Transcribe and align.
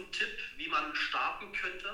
einen 0.00 0.12
Tipp, 0.12 0.28
wie 0.58 0.68
man 0.68 0.94
starten 0.94 1.46
könnte 1.52 1.88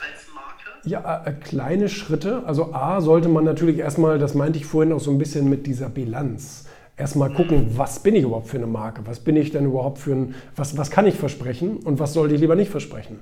als 0.00 0.26
Marke? 0.34 0.70
Ja, 0.84 1.24
äh, 1.24 1.32
kleine 1.32 1.88
Schritte. 1.88 2.42
Also 2.46 2.74
A 2.74 3.00
sollte 3.00 3.28
man 3.28 3.44
natürlich 3.44 3.78
erstmal, 3.78 4.18
das 4.18 4.34
meinte 4.34 4.58
ich 4.58 4.66
vorhin 4.66 4.92
auch 4.92 5.00
so 5.00 5.10
ein 5.10 5.18
bisschen 5.18 5.48
mit 5.48 5.66
dieser 5.66 5.88
Bilanz 5.88 6.66
erstmal 6.96 7.30
gucken, 7.30 7.76
was 7.76 7.98
bin 7.98 8.14
ich 8.14 8.22
überhaupt 8.22 8.46
für 8.48 8.56
eine 8.56 8.68
Marke? 8.68 9.02
Was 9.06 9.18
bin 9.18 9.34
ich 9.36 9.50
denn 9.50 9.64
überhaupt 9.64 9.98
für 9.98 10.12
ein, 10.12 10.34
was, 10.54 10.78
was 10.78 10.90
kann 10.90 11.06
ich 11.06 11.16
versprechen 11.16 11.78
und 11.78 11.98
was 11.98 12.12
sollte 12.12 12.34
ich 12.34 12.40
lieber 12.40 12.54
nicht 12.54 12.70
versprechen? 12.70 13.18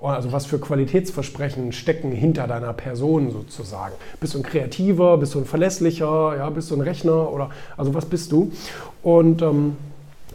Also 0.00 0.32
was 0.32 0.44
für 0.44 0.58
Qualitätsversprechen 0.58 1.72
stecken 1.72 2.12
hinter 2.12 2.46
deiner 2.46 2.74
Person 2.74 3.30
sozusagen? 3.30 3.94
Bist 4.20 4.34
du 4.34 4.38
ein 4.38 4.42
Kreativer, 4.42 5.16
bist 5.16 5.34
du 5.34 5.38
ein 5.38 5.46
Verlässlicher, 5.46 6.36
ja, 6.36 6.50
bist 6.50 6.70
du 6.70 6.74
ein 6.74 6.82
Rechner 6.82 7.32
oder 7.32 7.50
also 7.76 7.94
was 7.94 8.04
bist 8.04 8.30
du? 8.30 8.52
Und, 9.02 9.40
ähm, 9.40 9.76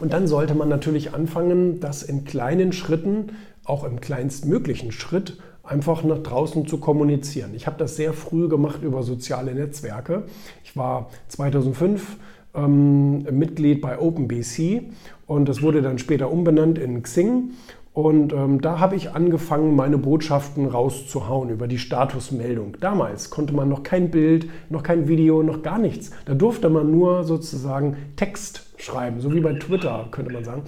und 0.00 0.12
dann 0.12 0.26
sollte 0.26 0.54
man 0.54 0.68
natürlich 0.68 1.14
anfangen, 1.14 1.80
das 1.80 2.02
in 2.02 2.24
kleinen 2.24 2.72
Schritten, 2.72 3.32
auch 3.64 3.84
im 3.84 4.00
kleinstmöglichen 4.00 4.92
Schritt, 4.92 5.38
einfach 5.62 6.02
nach 6.02 6.18
draußen 6.18 6.66
zu 6.66 6.78
kommunizieren. 6.78 7.54
Ich 7.54 7.66
habe 7.66 7.76
das 7.78 7.96
sehr 7.96 8.12
früh 8.12 8.48
gemacht 8.48 8.82
über 8.82 9.02
soziale 9.02 9.54
Netzwerke. 9.54 10.24
Ich 10.64 10.76
war 10.76 11.10
2005 11.28 12.16
ähm, 12.54 13.22
Mitglied 13.30 13.80
bei 13.80 13.98
OpenBC 13.98 14.82
und 15.26 15.48
das 15.48 15.62
wurde 15.62 15.82
dann 15.82 15.98
später 15.98 16.32
umbenannt 16.32 16.78
in 16.78 17.02
Xing. 17.02 17.50
Und 17.92 18.32
ähm, 18.32 18.60
da 18.60 18.78
habe 18.78 18.94
ich 18.94 19.14
angefangen, 19.14 19.74
meine 19.74 19.98
Botschaften 19.98 20.66
rauszuhauen 20.66 21.50
über 21.50 21.66
die 21.66 21.78
Statusmeldung. 21.78 22.76
Damals 22.80 23.30
konnte 23.30 23.52
man 23.52 23.68
noch 23.68 23.82
kein 23.82 24.10
Bild, 24.10 24.48
noch 24.68 24.84
kein 24.84 25.08
Video, 25.08 25.42
noch 25.42 25.62
gar 25.62 25.78
nichts. 25.78 26.12
Da 26.24 26.34
durfte 26.34 26.70
man 26.70 26.92
nur 26.92 27.24
sozusagen 27.24 27.96
Text 28.14 28.68
schreiben, 28.76 29.20
so 29.20 29.34
wie 29.34 29.40
bei 29.40 29.54
Twitter, 29.54 30.06
könnte 30.12 30.32
man 30.32 30.44
sagen. 30.44 30.62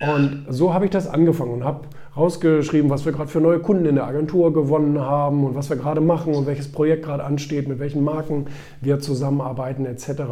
Und 0.00 0.44
so 0.50 0.74
habe 0.74 0.84
ich 0.84 0.90
das 0.90 1.08
angefangen 1.08 1.54
und 1.54 1.64
habe 1.64 1.86
rausgeschrieben, 2.16 2.90
was 2.90 3.04
wir 3.06 3.12
gerade 3.12 3.30
für 3.30 3.40
neue 3.40 3.60
Kunden 3.60 3.86
in 3.86 3.94
der 3.94 4.06
Agentur 4.06 4.52
gewonnen 4.52 5.00
haben 5.00 5.44
und 5.44 5.54
was 5.54 5.70
wir 5.70 5.76
gerade 5.76 6.02
machen 6.02 6.34
und 6.34 6.46
welches 6.46 6.70
Projekt 6.70 7.04
gerade 7.04 7.24
ansteht, 7.24 7.66
mit 7.66 7.78
welchen 7.78 8.04
Marken 8.04 8.46
wir 8.82 9.00
zusammenarbeiten 9.00 9.86
etc. 9.86 10.22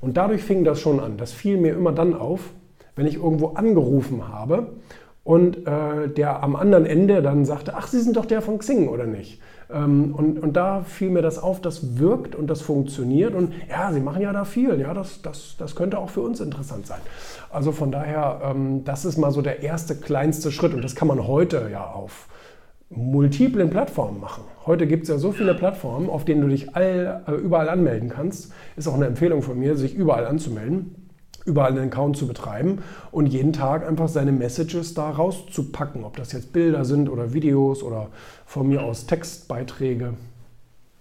Und 0.00 0.16
dadurch 0.16 0.42
fing 0.42 0.64
das 0.64 0.80
schon 0.80 1.00
an. 1.00 1.18
Das 1.18 1.32
fiel 1.32 1.58
mir 1.58 1.74
immer 1.74 1.92
dann 1.92 2.14
auf, 2.14 2.50
wenn 2.96 3.06
ich 3.06 3.16
irgendwo 3.16 3.48
angerufen 3.48 4.28
habe 4.28 4.68
und 5.24 5.66
äh, 5.68 6.08
der 6.08 6.42
am 6.42 6.56
anderen 6.56 6.84
Ende 6.84 7.22
dann 7.22 7.44
sagte, 7.44 7.74
ach, 7.74 7.86
Sie 7.86 8.00
sind 8.00 8.16
doch 8.16 8.26
der 8.26 8.42
von 8.42 8.58
Xing 8.58 8.88
oder 8.88 9.06
nicht? 9.06 9.40
Ähm, 9.72 10.14
und, 10.14 10.38
und 10.42 10.56
da 10.56 10.82
fiel 10.82 11.10
mir 11.10 11.22
das 11.22 11.38
auf, 11.38 11.60
das 11.60 11.98
wirkt 11.98 12.34
und 12.34 12.48
das 12.48 12.60
funktioniert 12.60 13.34
und 13.34 13.52
ja, 13.70 13.92
Sie 13.92 14.00
machen 14.00 14.20
ja 14.20 14.32
da 14.32 14.44
viel, 14.44 14.80
ja, 14.80 14.92
das, 14.94 15.22
das, 15.22 15.56
das 15.58 15.76
könnte 15.76 15.98
auch 15.98 16.10
für 16.10 16.22
uns 16.22 16.40
interessant 16.40 16.86
sein. 16.86 17.00
Also 17.50 17.70
von 17.70 17.92
daher, 17.92 18.40
ähm, 18.44 18.84
das 18.84 19.04
ist 19.04 19.16
mal 19.16 19.30
so 19.30 19.42
der 19.42 19.62
erste 19.62 19.94
kleinste 19.94 20.50
Schritt 20.50 20.74
und 20.74 20.82
das 20.82 20.96
kann 20.96 21.08
man 21.08 21.26
heute 21.26 21.68
ja 21.70 21.86
auf 21.86 22.28
multiplen 22.90 23.70
Plattformen 23.70 24.20
machen. 24.20 24.42
Heute 24.66 24.86
gibt 24.86 25.04
es 25.04 25.08
ja 25.08 25.18
so 25.18 25.32
viele 25.32 25.54
Plattformen, 25.54 26.10
auf 26.10 26.24
denen 26.24 26.42
du 26.42 26.48
dich 26.48 26.74
all, 26.74 27.22
äh, 27.26 27.32
überall 27.32 27.68
anmelden 27.68 28.08
kannst. 28.08 28.52
Ist 28.76 28.88
auch 28.88 28.94
eine 28.94 29.06
Empfehlung 29.06 29.40
von 29.40 29.58
mir, 29.58 29.76
sich 29.76 29.94
überall 29.94 30.26
anzumelden 30.26 31.01
überall 31.44 31.72
einen 31.72 31.90
Account 31.90 32.16
zu 32.16 32.26
betreiben 32.26 32.82
und 33.10 33.26
jeden 33.26 33.52
Tag 33.52 33.86
einfach 33.86 34.08
seine 34.08 34.32
Messages 34.32 34.94
da 34.94 35.10
rauszupacken, 35.10 36.04
ob 36.04 36.16
das 36.16 36.32
jetzt 36.32 36.52
Bilder 36.52 36.84
sind 36.84 37.08
oder 37.08 37.32
Videos 37.32 37.82
oder 37.82 38.08
von 38.46 38.68
mir 38.68 38.82
aus 38.82 39.06
Textbeiträge. 39.06 40.14